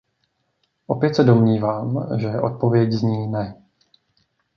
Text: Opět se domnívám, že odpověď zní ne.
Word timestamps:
Opět 0.87 1.15
se 1.15 1.23
domnívám, 1.23 2.09
že 2.19 2.39
odpověď 2.41 2.91
zní 2.93 3.27
ne. 3.27 3.55